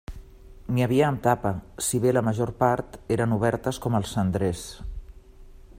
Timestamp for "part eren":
2.63-3.35